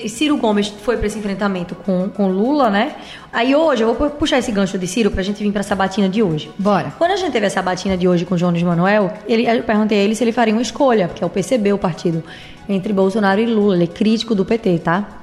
Ciro 0.07 0.37
Gomes 0.37 0.67
foi 0.67 0.97
para 0.97 1.07
esse 1.07 1.17
enfrentamento 1.17 1.73
com, 1.75 2.09
com 2.09 2.27
Lula, 2.27 2.69
né? 2.69 2.95
Aí 3.33 3.55
hoje, 3.55 3.83
eu 3.83 3.93
vou 3.93 4.09
puxar 4.11 4.37
esse 4.37 4.51
gancho 4.51 4.77
de 4.77 4.87
Ciro 4.87 5.09
pra 5.09 5.23
gente 5.23 5.41
vir 5.43 5.51
pra 5.51 5.63
sabatina 5.63 6.07
de 6.07 6.21
hoje. 6.21 6.51
Bora. 6.57 6.93
Quando 6.97 7.11
a 7.11 7.15
gente 7.15 7.31
teve 7.31 7.45
a 7.45 7.49
sabatina 7.49 7.97
de 7.97 8.07
hoje 8.07 8.25
com 8.25 8.35
o 8.35 8.37
Jones 8.37 8.61
Manuel, 8.61 9.11
ele, 9.27 9.47
eu 9.47 9.63
perguntei 9.63 9.99
a 9.99 10.03
ele 10.03 10.13
se 10.13 10.23
ele 10.23 10.31
faria 10.31 10.53
uma 10.53 10.61
escolha, 10.61 11.07
porque 11.07 11.23
é 11.23 11.27
o 11.27 11.29
PCB, 11.29 11.73
o 11.73 11.77
partido, 11.77 12.23
entre 12.69 12.93
Bolsonaro 12.93 13.41
e 13.41 13.45
Lula. 13.45 13.75
Ele 13.75 13.85
é 13.85 13.87
crítico 13.87 14.35
do 14.35 14.45
PT, 14.45 14.79
tá? 14.79 15.17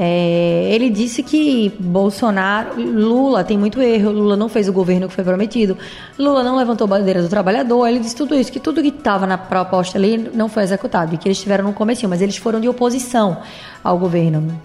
É, 0.00 0.68
ele 0.70 0.90
disse 0.90 1.24
que 1.24 1.74
Bolsonaro, 1.76 2.80
Lula 2.80 3.42
tem 3.42 3.58
muito 3.58 3.82
erro, 3.82 4.12
Lula 4.12 4.36
não 4.36 4.48
fez 4.48 4.68
o 4.68 4.72
governo 4.72 5.08
que 5.08 5.14
foi 5.14 5.24
prometido, 5.24 5.76
Lula 6.16 6.44
não 6.44 6.56
levantou 6.56 6.84
a 6.84 6.88
bandeira 6.88 7.20
do 7.20 7.28
trabalhador, 7.28 7.84
ele 7.84 7.98
disse 7.98 8.14
tudo 8.14 8.36
isso, 8.36 8.52
que 8.52 8.60
tudo 8.60 8.80
que 8.80 8.90
estava 8.90 9.26
na 9.26 9.36
proposta 9.36 9.98
ali 9.98 10.30
não 10.32 10.48
foi 10.48 10.62
executado, 10.62 11.16
e 11.16 11.18
que 11.18 11.26
eles 11.26 11.38
estiveram 11.38 11.64
no 11.64 11.72
começo, 11.72 12.08
mas 12.08 12.22
eles 12.22 12.36
foram 12.36 12.60
de 12.60 12.68
oposição 12.68 13.38
ao 13.88 13.98
governo. 13.98 14.60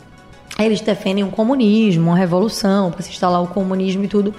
Eles 0.60 0.82
defendem 0.82 1.24
um 1.24 1.32
comunismo, 1.32 2.10
uma 2.10 2.18
revolução, 2.18 2.92
para 2.92 3.02
se 3.02 3.10
instalar 3.10 3.42
o 3.42 3.48
comunismo 3.48 4.04
e 4.04 4.08
tudo. 4.08 4.34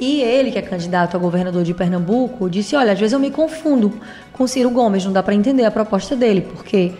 E 0.00 0.20
ele, 0.20 0.50
que 0.50 0.58
é 0.58 0.62
candidato 0.62 1.16
a 1.16 1.18
governador 1.18 1.62
de 1.62 1.72
Pernambuco, 1.72 2.50
disse: 2.50 2.76
Olha, 2.76 2.92
às 2.92 2.98
vezes 2.98 3.12
eu 3.12 3.20
me 3.20 3.30
confundo 3.30 3.92
com 4.32 4.46
Ciro 4.46 4.70
Gomes, 4.70 5.04
não 5.04 5.12
dá 5.12 5.22
para 5.22 5.34
entender 5.34 5.64
a 5.64 5.70
proposta 5.70 6.16
dele, 6.16 6.42
porque 6.42 6.92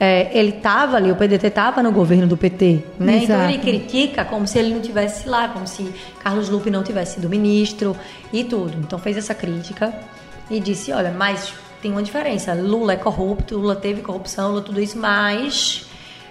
é, 0.00 0.30
ele 0.36 0.50
estava 0.50 0.96
ali, 0.96 1.12
o 1.12 1.16
PDT 1.16 1.46
estava 1.46 1.82
no 1.82 1.92
governo 1.92 2.26
do 2.26 2.36
PT, 2.36 2.84
né? 2.98 3.18
Então 3.24 3.48
ele 3.48 3.58
critica 3.58 4.24
como 4.24 4.46
se 4.46 4.58
ele 4.58 4.72
não 4.72 4.80
tivesse 4.80 5.28
lá, 5.28 5.48
como 5.48 5.66
se 5.66 5.92
Carlos 6.22 6.48
Lupe 6.48 6.70
não 6.70 6.82
tivesse 6.82 7.16
sido 7.16 7.28
ministro 7.28 7.94
e 8.32 8.42
tudo. 8.42 8.78
Então 8.78 8.98
fez 8.98 9.16
essa 9.16 9.34
crítica 9.34 9.92
e 10.50 10.58
disse: 10.58 10.90
Olha, 10.90 11.10
mas 11.10 11.52
tem 11.82 11.92
uma 11.92 12.02
diferença. 12.02 12.54
Lula 12.54 12.94
é 12.94 12.96
corrupto, 12.96 13.58
Lula 13.58 13.76
teve 13.76 14.00
corrupção, 14.00 14.50
Lula 14.50 14.62
tudo 14.62 14.80
isso, 14.80 14.98
mas 14.98 15.87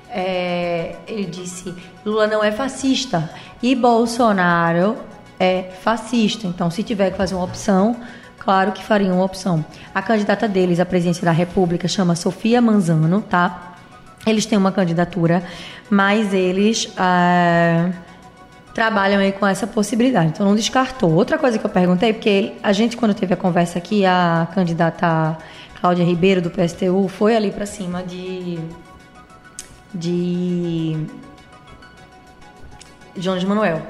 é, 0.09 0.95
ele 1.07 1.25
disse: 1.25 1.73
Lula 2.05 2.27
não 2.27 2.43
é 2.43 2.51
fascista 2.51 3.29
e 3.61 3.75
Bolsonaro 3.75 4.97
é 5.39 5.71
fascista. 5.81 6.47
Então, 6.47 6.69
se 6.69 6.83
tiver 6.83 7.11
que 7.11 7.17
fazer 7.17 7.35
uma 7.35 7.43
opção, 7.43 7.95
claro 8.39 8.71
que 8.71 8.83
faria 8.83 9.13
uma 9.13 9.23
opção. 9.23 9.63
A 9.93 10.01
candidata 10.01 10.47
deles 10.47 10.79
à 10.79 10.85
presidência 10.85 11.23
da 11.23 11.31
República 11.31 11.87
chama 11.87 12.15
Sofia 12.15 12.61
Manzano, 12.61 13.21
tá? 13.21 13.75
Eles 14.25 14.45
têm 14.45 14.57
uma 14.57 14.71
candidatura, 14.71 15.43
mas 15.89 16.33
eles 16.33 16.91
ah, 16.97 17.89
trabalham 18.73 19.19
aí 19.19 19.31
com 19.31 19.47
essa 19.47 19.65
possibilidade. 19.65 20.27
Então, 20.29 20.45
não 20.45 20.55
descartou. 20.55 21.13
Outra 21.13 21.37
coisa 21.37 21.57
que 21.57 21.65
eu 21.65 21.69
perguntei, 21.69 22.13
porque 22.13 22.53
a 22.61 22.73
gente, 22.73 22.97
quando 22.97 23.13
teve 23.13 23.33
a 23.33 23.37
conversa 23.37 23.77
aqui, 23.77 24.05
a 24.05 24.47
candidata 24.53 25.37
Cláudia 25.79 26.03
Ribeiro, 26.03 26.41
do 26.41 26.49
PSTU, 26.49 27.07
foi 27.07 27.35
ali 27.35 27.51
pra 27.51 27.65
cima 27.65 28.03
de 28.03 28.59
de 29.93 30.97
Jones 33.15 33.43
Manuel. 33.43 33.81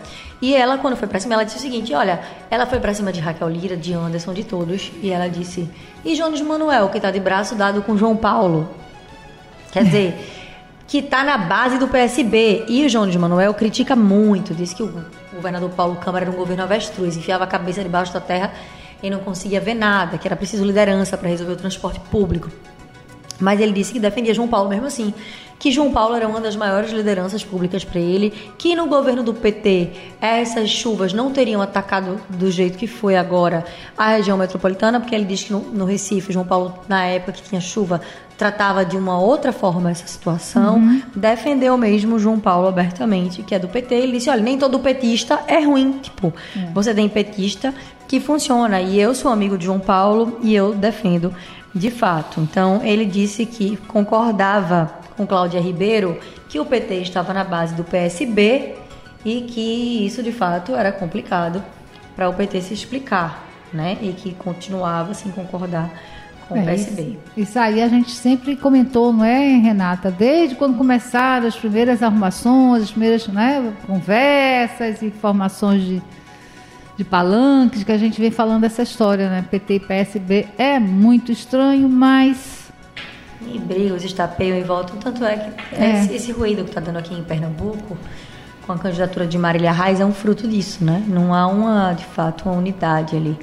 E 0.42 0.56
ela, 0.56 0.78
quando 0.78 0.96
foi 0.96 1.08
pra 1.08 1.20
cima, 1.20 1.34
ela 1.34 1.44
disse 1.44 1.58
o 1.58 1.62
seguinte: 1.62 1.94
olha, 1.94 2.20
ela 2.50 2.66
foi 2.66 2.80
pra 2.80 2.94
cima 2.94 3.12
de 3.12 3.20
Raquel 3.20 3.50
Lira, 3.50 3.76
de 3.76 3.94
Anderson, 3.94 4.34
de 4.34 4.44
todos, 4.44 4.92
e 5.02 5.10
ela 5.10 5.28
disse: 5.28 5.70
e 6.06 6.16
Jones 6.16 6.42
Manuel, 6.42 6.90
que 6.90 7.00
tá 7.00 7.12
de 7.12 7.20
braço 7.20 7.56
dado 7.56 7.82
com 7.82 7.98
João 7.98 8.16
Paulo? 8.16 8.70
Quer 9.72 9.84
dizer, 9.86 10.38
que 10.88 11.02
tá 11.02 11.24
na 11.24 11.38
base 11.38 11.78
do 11.78 11.88
PSB. 11.88 12.66
E 12.68 12.86
o 12.86 12.90
Jones 12.90 13.16
Manuel 13.16 13.54
critica 13.54 13.96
muito, 13.96 14.54
disse 14.54 14.76
que 14.76 14.84
o 14.84 15.06
governador 15.34 15.70
Paulo 15.72 15.96
Câmara 15.98 16.26
era 16.26 16.32
um 16.32 16.38
governo 16.38 16.64
avestruz, 16.64 17.18
enfiava 17.18 17.44
a 17.44 17.48
cabeça 17.48 17.82
debaixo 17.84 18.14
da 18.14 18.22
terra 18.22 18.54
e 19.02 19.10
não 19.10 19.20
conseguia 19.20 19.60
ver 19.60 19.74
nada, 19.74 20.18
que 20.18 20.28
era 20.28 20.36
preciso 20.36 20.64
liderança 20.64 21.18
para 21.18 21.30
resolver 21.30 21.54
o 21.54 21.58
transporte 21.58 22.00
público. 22.12 22.50
Mas 23.40 23.60
ele 23.60 23.72
disse 23.72 23.94
que 23.94 24.00
defendia 24.00 24.34
João 24.34 24.48
Paulo 24.48 24.70
mesmo 24.70 24.88
assim. 24.88 25.14
Que 25.60 25.72
João 25.72 25.92
Paulo 25.92 26.16
era 26.16 26.28
uma 26.28 26.40
das 26.40 26.56
maiores 26.56 26.92
lideranças 26.92 27.44
públicas 27.44 27.84
para 27.84 28.00
ele, 28.00 28.32
que 28.58 28.76
no 28.76 28.88
governo 28.88 29.24
do 29.24 29.34
PT 29.34 29.92
essas 30.22 30.70
chuvas 30.70 31.14
não 31.14 31.32
teriam 31.32 31.62
atacado 31.62 32.20
do 32.30 32.50
jeito 32.52 32.78
que 32.78 32.88
foi 32.88 33.16
agora 33.16 33.66
a 33.98 34.10
região 34.10 34.38
metropolitana, 34.38 35.00
porque 35.00 35.16
ele 35.16 35.26
diz 35.26 35.44
que 35.44 35.52
no, 35.52 35.60
no 35.60 35.86
Recife, 35.86 36.32
João 36.32 36.46
Paulo, 36.46 36.78
na 36.88 37.06
época 37.06 37.34
que 37.34 37.44
tinha 37.44 37.62
chuva, 37.62 38.02
tratava 38.38 38.86
de 38.86 38.96
uma 38.96 39.20
outra 39.20 39.52
forma 39.52 39.90
essa 39.90 40.06
situação, 40.06 40.76
uhum. 40.76 41.02
defendeu 41.16 41.76
mesmo 41.76 42.20
João 42.20 42.40
Paulo 42.40 42.68
abertamente, 42.68 43.42
que 43.42 43.56
é 43.56 43.60
do 43.60 43.68
PT. 43.68 43.96
Ele 43.96 44.12
disse: 44.14 44.30
olha, 44.30 44.42
nem 44.42 44.58
todo 44.58 44.80
petista 44.80 45.42
é 45.48 45.60
ruim. 45.60 46.00
Tipo, 46.04 46.32
é. 46.56 46.72
você 46.72 46.94
tem 46.94 47.10
petista 47.10 47.74
que 48.08 48.20
funciona. 48.20 48.80
E 48.80 49.00
eu 49.00 49.16
sou 49.16 49.32
amigo 49.32 49.58
de 49.58 49.66
João 49.66 49.80
Paulo 49.80 50.38
e 50.42 50.54
eu 50.54 50.74
defendo 50.76 51.34
de 51.74 51.92
fato. 51.92 52.40
Então, 52.42 52.82
ele 52.84 53.06
disse 53.06 53.46
que 53.46 53.78
concordava 53.88 54.97
com 55.18 55.26
Cláudia 55.26 55.60
Ribeiro 55.60 56.20
que 56.48 56.60
o 56.60 56.66
PT 56.66 57.02
estava 57.02 57.34
na 57.34 57.44
base 57.44 57.74
do 57.74 57.84
PSB 57.84 58.76
e 59.26 59.42
que 59.42 60.06
isso 60.06 60.22
de 60.22 60.32
fato 60.32 60.76
era 60.76 60.92
complicado 60.92 61.62
para 62.16 62.30
o 62.30 62.34
PT 62.34 62.62
se 62.62 62.74
explicar, 62.74 63.46
né? 63.74 63.98
E 64.02 64.14
que 64.14 64.34
continuava 64.36 65.14
sem 65.14 65.32
concordar 65.32 65.92
com 66.48 66.56
é, 66.56 66.62
o 66.62 66.66
PSB. 66.66 67.02
Isso, 67.02 67.18
isso, 67.36 67.60
aí 67.60 67.82
a 67.82 67.88
gente 67.88 68.12
sempre 68.12 68.56
comentou, 68.56 69.12
não 69.12 69.26
é, 69.26 69.58
Renata? 69.58 70.10
Desde 70.10 70.56
quando 70.56 70.78
começaram 70.78 71.48
as 71.48 71.56
primeiras 71.56 72.02
arrumações, 72.02 72.84
as 72.84 72.92
primeiras 72.92 73.28
né, 73.28 73.74
conversas, 73.86 75.04
informações 75.04 75.84
de, 75.84 76.02
de 76.96 77.04
palanques, 77.04 77.84
que 77.84 77.92
a 77.92 77.98
gente 77.98 78.20
vem 78.20 78.32
falando 78.32 78.62
dessa 78.62 78.84
história, 78.84 79.30
né? 79.30 79.46
PT 79.50 79.74
e 79.76 79.80
PSB 79.80 80.48
é 80.58 80.80
muito 80.80 81.32
estranho, 81.32 81.90
mas 81.90 82.57
e 83.54 83.60
brigam, 83.60 83.98
estapeiam 83.98 84.58
e 84.58 84.64
voltam. 84.64 84.98
Tanto 84.98 85.24
é 85.24 85.38
que 85.38 85.76
é. 85.76 86.04
esse, 86.04 86.14
esse, 86.14 86.32
ruído 86.32 86.64
que 86.64 86.70
está 86.70 86.82
dando 86.82 86.98
aqui 86.98 87.14
em 87.14 87.24
Pernambuco, 87.24 87.98
com 88.66 88.72
a 88.72 88.78
candidatura 88.78 89.26
de 89.26 89.38
Marília 89.38 89.72
Reis, 89.72 90.00
é 90.00 90.06
um 90.06 90.14
fruto 90.14 90.48
disso, 90.48 90.84
né? 90.84 91.04
Não 91.08 91.34
há 91.34 91.48
uma, 91.48 91.94
de 91.94 92.06
fato, 92.06 92.50
uma 92.50 92.58
unidade 92.58 93.16
ali 93.16 93.38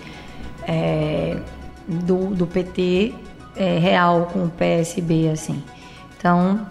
é, 0.67 1.39
do, 1.87 2.35
do 2.35 2.47
PT 2.47 3.15
é, 3.57 3.79
real 3.79 4.29
com 4.33 4.45
o 4.45 4.51
PSB, 4.51 5.31
assim. 5.31 5.63
Então, 6.19 6.67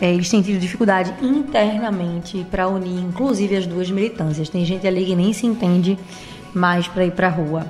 é, 0.00 0.12
eles 0.12 0.28
têm 0.28 0.40
tido 0.42 0.58
dificuldade 0.58 1.12
internamente 1.20 2.46
para 2.50 2.68
unir, 2.68 3.02
inclusive, 3.02 3.56
as 3.56 3.66
duas 3.66 3.90
militâncias. 3.90 4.48
Tem 4.48 4.64
gente 4.64 4.86
ali 4.86 5.04
que 5.04 5.14
nem 5.14 5.32
se 5.32 5.46
entende 5.46 5.98
mais 6.54 6.88
para 6.88 7.04
ir 7.04 7.12
para 7.12 7.26
a 7.26 7.30
rua 7.30 7.66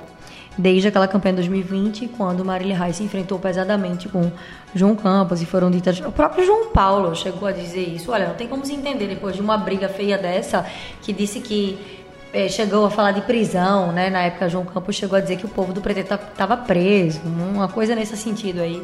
desde 0.57 0.87
aquela 0.87 1.07
campanha 1.07 1.35
de 1.35 1.49
2020, 1.49 2.07
quando 2.17 2.43
Marília 2.43 2.77
Reis 2.77 2.97
se 2.97 3.03
enfrentou 3.03 3.39
pesadamente 3.39 4.09
com 4.09 4.31
João 4.75 4.95
Campos 4.95 5.41
e 5.41 5.45
foram 5.45 5.71
ditas. 5.71 5.99
O 5.99 6.11
próprio 6.11 6.45
João 6.45 6.67
Paulo 6.67 7.15
chegou 7.15 7.47
a 7.47 7.51
dizer 7.51 7.87
isso. 7.87 8.11
Olha, 8.11 8.27
não 8.27 8.35
tem 8.35 8.47
como 8.47 8.65
se 8.65 8.73
entender 8.73 9.07
depois 9.07 9.35
de 9.35 9.41
uma 9.41 9.57
briga 9.57 9.87
feia 9.87 10.17
dessa, 10.17 10.65
que 11.01 11.13
disse 11.13 11.39
que 11.39 11.99
é, 12.33 12.47
chegou 12.47 12.85
a 12.85 12.91
falar 12.91 13.11
de 13.11 13.21
prisão, 13.21 13.91
né? 13.91 14.09
Na 14.09 14.21
época, 14.23 14.49
João 14.49 14.65
Campos 14.65 14.95
chegou 14.95 15.17
a 15.17 15.21
dizer 15.21 15.37
que 15.37 15.45
o 15.45 15.49
povo 15.49 15.73
do 15.73 15.81
PT 15.81 16.01
estava 16.01 16.57
preso, 16.57 17.21
uma 17.25 17.67
coisa 17.67 17.95
nesse 17.95 18.15
sentido 18.17 18.61
aí. 18.61 18.81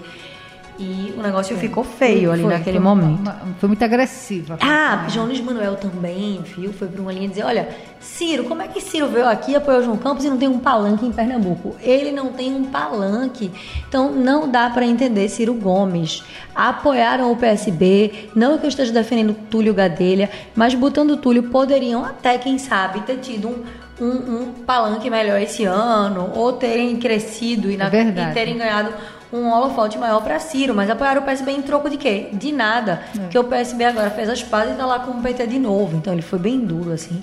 E 0.78 1.14
o 1.18 1.22
negócio 1.22 1.56
é. 1.56 1.60
ficou 1.60 1.84
feio 1.84 2.32
ali 2.32 2.42
foi, 2.42 2.54
naquele 2.54 2.78
foi, 2.78 2.84
momento. 2.84 3.20
Uma, 3.20 3.40
foi 3.60 3.68
muito 3.68 3.84
agressiva. 3.84 4.58
Ah, 4.62 5.06
João 5.08 5.26
Luiz 5.26 5.40
Manuel 5.40 5.76
também, 5.76 6.42
viu? 6.42 6.74
Foi 6.74 6.88
para 6.88 7.02
uma 7.02 7.14
linha 7.14 7.30
dizer: 7.30 7.44
olha, 7.44 7.70
Ciro, 8.00 8.44
como 8.44 8.62
é 8.62 8.68
que 8.68 8.82
Ciro 8.82 9.08
veio 9.08 9.28
aqui 9.28 9.52
e 9.52 9.56
apoiou 9.56 9.84
João 9.84 9.98
Campos 9.98 10.26
e 10.26 10.30
não 10.30 10.38
tem 10.38 10.50
um 10.50 10.60
palanque 10.60 11.06
em 11.06 11.14
Pernambuco? 11.14 11.76
Ele 11.82 12.12
não 12.12 12.34
tem 12.34 12.54
um 12.54 12.66
palanque. 12.66 13.52
Então 13.88 14.12
não 14.12 14.50
dá 14.50 14.70
para 14.70 14.86
entender 14.86 15.30
Ciro 15.30 15.54
Gomes. 15.54 16.24
Apoiaram 16.54 17.32
o 17.32 17.38
PSB, 17.38 18.30
não 18.36 18.58
que 18.58 18.66
eu 18.66 18.70
esteja 18.70 18.92
defendendo 18.92 19.34
Túlio 19.50 19.74
Gadelha, 19.74 20.30
mas 20.54 20.74
botando 20.76 21.18
Túlio 21.18 21.44
poderiam 21.44 22.04
até, 22.04 22.38
quem 22.38 22.58
sabe, 22.58 23.02
ter 23.02 23.18
tido 23.18 23.48
um, 23.48 23.64
um, 24.06 24.08
um 24.08 24.54
palanque 24.66 25.10
melhor 25.10 25.40
esse 25.42 25.64
ano, 25.64 26.32
ou 26.34 26.54
terem 26.54 26.98
crescido 26.98 27.70
e, 27.72 27.78
na, 27.78 27.88
é 27.88 28.30
e 28.30 28.34
terem 28.34 28.58
ganhado 28.58 28.94
um 29.36 29.52
holofote 29.52 29.98
maior 29.98 30.22
para 30.22 30.40
Ciro, 30.40 30.74
mas 30.74 30.90
apoiaram 30.90 31.22
o 31.22 31.26
PSB 31.26 31.52
em 31.52 31.62
troco 31.62 31.90
de 31.90 31.98
quê? 31.98 32.30
De 32.34 32.52
nada. 32.52 33.02
É. 33.16 33.20
Porque 33.20 33.38
o 33.38 33.44
PSB 33.44 33.84
agora 33.86 34.10
fez 34.10 34.30
as 34.30 34.42
pazes 34.42 34.74
e 34.74 34.78
tá 34.78 34.86
lá 34.86 35.00
com 35.00 35.12
o 35.12 35.22
PT 35.22 35.48
de 35.48 35.60
novo. 35.60 35.98
Então 35.98 36.14
ele 36.14 36.22
foi 36.22 36.40
bem 36.40 36.60
duro, 36.60 36.92
assim, 36.92 37.22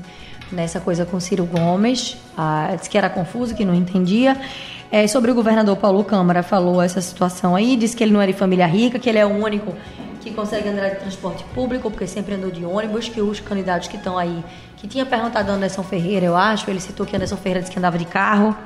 nessa 0.50 0.80
coisa 0.80 1.06
com 1.06 1.18
Ciro 1.18 1.44
Gomes. 1.46 2.16
Ah, 2.36 2.74
disse 2.76 2.90
que 2.90 2.98
era 2.98 3.08
confuso, 3.08 3.54
que 3.54 3.64
não 3.64 3.74
entendia. 3.74 4.36
É, 4.90 5.06
sobre 5.06 5.30
o 5.30 5.34
governador 5.34 5.76
Paulo 5.78 6.04
Câmara, 6.04 6.42
falou 6.42 6.82
essa 6.82 7.00
situação 7.00 7.56
aí, 7.56 7.76
disse 7.76 7.96
que 7.96 8.04
ele 8.04 8.12
não 8.12 8.20
era 8.20 8.30
de 8.30 8.38
família 8.38 8.66
rica, 8.66 8.98
que 8.98 9.08
ele 9.08 9.18
é 9.18 9.24
o 9.24 9.30
único 9.30 9.74
que 10.20 10.30
consegue 10.30 10.68
andar 10.68 10.90
de 10.90 10.96
transporte 10.96 11.42
público, 11.54 11.90
porque 11.90 12.06
sempre 12.06 12.34
andou 12.34 12.50
de 12.50 12.64
ônibus, 12.64 13.08
que 13.08 13.20
os 13.20 13.40
candidatos 13.40 13.88
que 13.88 13.96
estão 13.96 14.18
aí, 14.18 14.44
que 14.76 14.86
tinha 14.86 15.06
perguntado 15.06 15.50
a 15.50 15.54
Anderson 15.54 15.82
Ferreira, 15.82 16.26
eu 16.26 16.36
acho, 16.36 16.70
ele 16.70 16.78
citou 16.78 17.06
que 17.06 17.16
Anderson 17.16 17.36
Ferreira 17.36 17.60
disse 17.60 17.72
que 17.72 17.78
andava 17.78 17.96
de 17.96 18.04
carro 18.04 18.56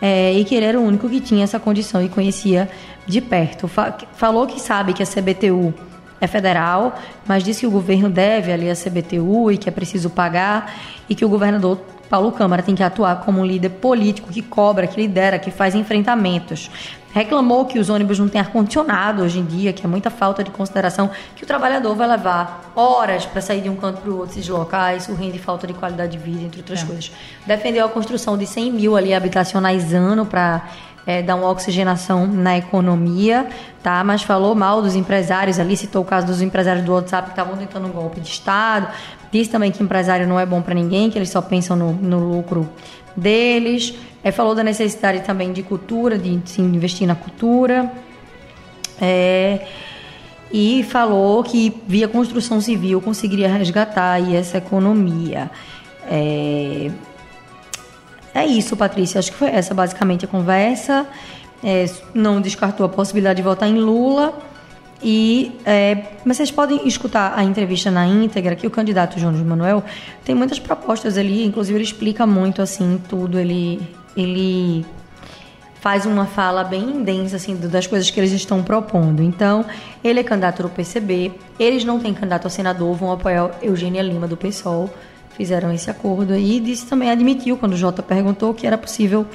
é, 0.00 0.32
e 0.32 0.44
que 0.44 0.54
ele 0.54 0.66
era 0.66 0.80
o 0.80 0.82
único 0.82 1.08
que 1.08 1.20
tinha 1.20 1.44
essa 1.44 1.58
condição 1.58 2.02
e 2.02 2.08
conhecia 2.08 2.68
de 3.06 3.20
perto. 3.20 3.68
Falou 4.14 4.46
que 4.46 4.60
sabe 4.60 4.92
que 4.92 5.02
a 5.02 5.06
CBTU 5.06 5.74
é 6.20 6.26
federal, 6.26 6.98
mas 7.26 7.42
disse 7.42 7.60
que 7.60 7.66
o 7.66 7.70
governo 7.70 8.08
deve 8.08 8.52
ali 8.52 8.70
a 8.70 8.74
CBTU 8.74 9.50
e 9.50 9.58
que 9.58 9.68
é 9.68 9.72
preciso 9.72 10.10
pagar 10.10 10.74
e 11.08 11.14
que 11.14 11.24
o 11.24 11.28
governador 11.28 11.80
Paulo 12.10 12.32
Câmara 12.32 12.60
tem 12.60 12.74
que 12.74 12.82
atuar 12.82 13.20
como 13.20 13.40
um 13.40 13.46
líder 13.46 13.68
político 13.68 14.32
que 14.32 14.42
cobra, 14.42 14.88
que 14.88 15.00
lidera, 15.00 15.38
que 15.38 15.52
faz 15.52 15.76
enfrentamentos. 15.76 16.68
Reclamou 17.12 17.64
que 17.64 17.78
os 17.78 17.88
ônibus 17.88 18.18
não 18.18 18.28
têm 18.28 18.40
ar-condicionado 18.40 19.22
hoje 19.22 19.38
em 19.38 19.44
dia, 19.44 19.72
que 19.72 19.84
é 19.86 19.88
muita 19.88 20.10
falta 20.10 20.42
de 20.42 20.50
consideração, 20.50 21.10
que 21.36 21.44
o 21.44 21.46
trabalhador 21.46 21.94
vai 21.94 22.08
levar 22.08 22.72
horas 22.74 23.26
para 23.26 23.40
sair 23.40 23.60
de 23.60 23.68
um 23.68 23.76
canto 23.76 24.00
para 24.00 24.10
o 24.10 24.18
outro, 24.18 24.34
se 24.34 24.40
deslocar, 24.40 24.96
isso 24.96 25.14
rende 25.14 25.38
falta 25.38 25.66
de 25.66 25.72
qualidade 25.72 26.12
de 26.12 26.18
vida, 26.18 26.42
entre 26.42 26.60
outras 26.60 26.82
é. 26.82 26.84
coisas. 26.84 27.12
Defendeu 27.46 27.86
a 27.86 27.88
construção 27.88 28.36
de 28.36 28.46
100 28.46 28.72
mil 28.72 28.96
ali 28.96 29.14
habitacionais 29.14 29.94
ano 29.94 30.26
para 30.26 30.68
é, 31.06 31.22
dar 31.22 31.36
uma 31.36 31.48
oxigenação 31.48 32.26
na 32.26 32.58
economia, 32.58 33.48
tá? 33.82 34.02
Mas 34.04 34.22
falou 34.22 34.54
mal 34.54 34.82
dos 34.82 34.94
empresários 34.94 35.58
ali, 35.58 35.76
citou 35.76 36.02
o 36.02 36.04
caso 36.04 36.26
dos 36.26 36.42
empresários 36.42 36.84
do 36.84 36.92
WhatsApp 36.92 37.28
que 37.28 37.32
estavam 37.32 37.56
tentando 37.56 37.86
um 37.86 37.90
golpe 37.90 38.20
de 38.20 38.28
Estado, 38.28 38.88
Disse 39.30 39.48
também 39.48 39.70
que 39.70 39.82
empresário 39.82 40.26
não 40.26 40.40
é 40.40 40.44
bom 40.44 40.60
para 40.60 40.74
ninguém, 40.74 41.08
que 41.08 41.16
eles 41.16 41.30
só 41.30 41.40
pensam 41.40 41.76
no, 41.76 41.92
no 41.92 42.18
lucro 42.18 42.68
deles. 43.16 43.94
É, 44.24 44.32
falou 44.32 44.54
da 44.54 44.64
necessidade 44.64 45.20
também 45.20 45.52
de 45.52 45.62
cultura, 45.62 46.18
de 46.18 46.40
se 46.44 46.60
investir 46.60 47.06
na 47.06 47.14
cultura. 47.14 47.90
É, 49.00 49.66
e 50.52 50.82
falou 50.82 51.44
que 51.44 51.80
via 51.86 52.08
construção 52.08 52.60
civil 52.60 53.00
conseguiria 53.00 53.48
resgatar 53.48 54.20
essa 54.34 54.58
economia. 54.58 55.48
É, 56.10 56.90
é 58.34 58.46
isso, 58.46 58.76
Patrícia. 58.76 59.18
Acho 59.18 59.32
que 59.32 59.38
foi 59.38 59.48
essa 59.48 59.74
basicamente 59.74 60.24
a 60.24 60.28
conversa. 60.28 61.06
É, 61.62 61.86
não 62.14 62.40
descartou 62.40 62.86
a 62.86 62.88
possibilidade 62.88 63.38
de 63.38 63.42
votar 63.42 63.68
em 63.68 63.74
Lula. 63.74 64.32
E, 65.02 65.52
é, 65.64 66.04
mas 66.24 66.36
vocês 66.36 66.50
podem 66.50 66.86
escutar 66.86 67.32
a 67.36 67.42
entrevista 67.42 67.90
na 67.90 68.06
íntegra, 68.06 68.54
que 68.54 68.66
o 68.66 68.70
candidato 68.70 69.18
João 69.18 69.32
Manuel 69.32 69.82
tem 70.24 70.34
muitas 70.34 70.58
propostas 70.58 71.16
ali, 71.16 71.44
inclusive 71.44 71.76
ele 71.76 71.84
explica 71.84 72.26
muito 72.26 72.60
assim 72.60 73.00
tudo, 73.08 73.38
ele, 73.38 73.80
ele 74.14 74.84
faz 75.80 76.04
uma 76.04 76.26
fala 76.26 76.62
bem 76.62 77.02
densa 77.02 77.36
assim 77.36 77.56
das 77.56 77.86
coisas 77.86 78.10
que 78.10 78.20
eles 78.20 78.30
estão 78.32 78.62
propondo. 78.62 79.22
Então, 79.22 79.64
ele 80.04 80.20
é 80.20 80.22
candidato 80.22 80.62
do 80.62 80.68
PCB, 80.68 81.32
eles 81.58 81.82
não 81.82 81.98
têm 81.98 82.12
candidato 82.12 82.46
a 82.46 82.50
senador, 82.50 82.94
vão 82.94 83.10
apoiar 83.10 83.50
Eugênia 83.62 84.02
Lima 84.02 84.28
do 84.28 84.36
PSOL, 84.36 84.90
fizeram 85.30 85.72
esse 85.72 85.90
acordo 85.90 86.36
e 86.36 86.60
disse 86.60 86.86
também 86.86 87.10
admitiu 87.10 87.56
quando 87.56 87.72
o 87.72 87.76
Jota 87.76 88.02
perguntou 88.02 88.52
que 88.52 88.66
era 88.66 88.76
possível 88.76 89.26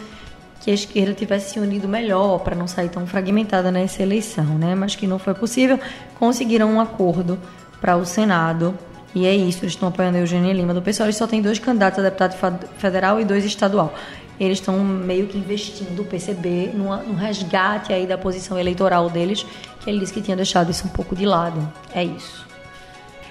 que 0.61 0.71
a 0.71 0.73
esquerda 0.73 1.13
tivesse 1.13 1.53
se 1.53 1.59
unido 1.59 1.87
melhor 1.87 2.39
para 2.39 2.55
não 2.55 2.67
sair 2.67 2.89
tão 2.89 3.05
fragmentada 3.05 3.71
nessa 3.71 4.01
eleição, 4.01 4.57
né? 4.57 4.73
Mas 4.73 4.95
que 4.95 5.05
não 5.05 5.19
foi 5.19 5.35
possível. 5.35 5.79
Conseguiram 6.17 6.71
um 6.71 6.81
acordo 6.81 7.37
para 7.79 7.95
o 7.95 8.05
Senado 8.05 8.73
e 9.13 9.27
é 9.27 9.35
isso. 9.35 9.63
Eles 9.63 9.73
estão 9.73 9.89
apoiando 9.89 10.17
a 10.17 10.21
Eugênia 10.21 10.51
Lima 10.51 10.73
do 10.73 10.81
pessoal. 10.81 11.05
Eles 11.05 11.17
só 11.17 11.27
têm 11.27 11.39
dois 11.39 11.59
candidatos 11.59 11.99
a 11.99 12.01
deputado 12.01 12.35
federal 12.79 13.21
e 13.21 13.25
dois 13.25 13.45
estadual. 13.45 13.93
Eles 14.39 14.59
estão 14.59 14.83
meio 14.83 15.27
que 15.27 15.37
investindo 15.37 16.01
o 16.01 16.05
PCB 16.05 16.71
num 16.73 17.15
resgate 17.15 17.93
aí 17.93 18.07
da 18.07 18.17
posição 18.17 18.59
eleitoral 18.59 19.09
deles, 19.09 19.45
que 19.79 19.89
ele 19.89 19.99
disse 19.99 20.13
que 20.13 20.21
tinha 20.21 20.35
deixado 20.35 20.71
isso 20.71 20.85
um 20.85 20.89
pouco 20.89 21.15
de 21.15 21.25
lado. 21.25 21.71
É 21.93 22.03
isso. 22.03 22.45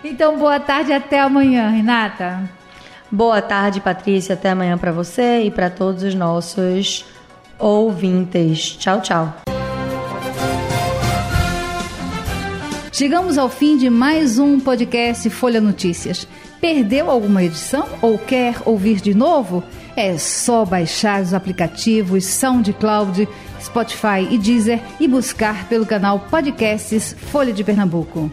Então, 0.05 0.37
boa 0.37 0.61
tarde 0.61 0.93
até 0.93 1.19
amanhã, 1.19 1.71
Renata. 1.71 2.49
Boa 3.11 3.41
tarde, 3.41 3.81
Patrícia. 3.81 4.35
Até 4.35 4.51
amanhã 4.51 4.77
para 4.77 4.93
você 4.93 5.45
e 5.45 5.51
para 5.51 5.71
todos 5.71 6.03
os 6.03 6.15
nossos 6.15 7.07
ouvintes. 7.59 8.77
Tchau, 8.77 9.01
tchau. 9.01 9.35
Chegamos 12.93 13.39
ao 13.39 13.49
fim 13.49 13.79
de 13.79 13.89
mais 13.89 14.39
um 14.39 14.61
podcast 14.61 15.29
Folha 15.31 15.61
Notícias. 15.61 16.29
Perdeu 16.61 17.11
alguma 17.11 17.43
edição 17.43 17.89
ou 18.03 18.19
quer 18.19 18.57
ouvir 18.67 19.01
de 19.01 19.15
novo? 19.15 19.65
É 19.97 20.19
só 20.19 20.67
baixar 20.67 21.23
os 21.23 21.33
aplicativos 21.33 22.27
SoundCloud, 22.27 23.27
Spotify 23.59 24.29
e 24.31 24.37
Deezer 24.37 24.81
e 25.01 25.09
buscar 25.09 25.67
pelo 25.67 25.87
canal 25.87 26.21
Podcasts 26.21 27.17
Folha 27.19 27.55
de 27.55 27.65
Pernambuco. 27.65 28.31